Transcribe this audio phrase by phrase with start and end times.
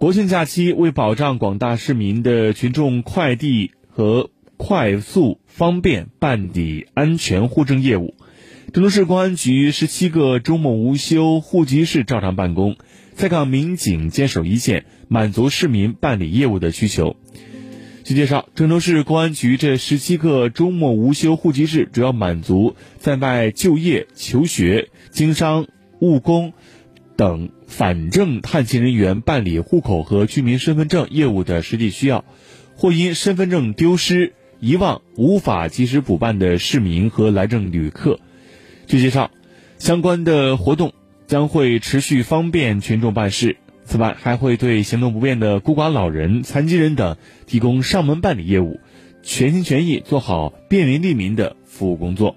[0.00, 8.14] 国庆假期为保障广大市民的群众快递和快速方便办理安全户政业务，
[8.72, 12.76] 郑州市公安局十七个周末无休户籍室照常办公，
[13.12, 17.16] 在岗民警坚守一线，满足市民办理业务的需求。
[18.02, 25.66] 据介绍，郑州市公安局这十七个周末无休户籍室主要满足在外就业、求学、经商、
[26.00, 26.54] 务工。
[27.20, 32.24] 等反正探亲人员办理户口和居民身份证业务的实际需要，
[32.76, 38.20] 或因身份证丢失、遗忘无法及时补办的市民和来证旅客。
[38.86, 39.30] 据介绍，
[39.76, 40.94] 相关的活动
[41.26, 43.58] 将会持续方便群众办事。
[43.84, 48.80] 此外，还会对行动不便的孤寡老人、残疾人等提供上门办理业务，
[49.22, 52.34] 全心全意做好便民利民的服务工作。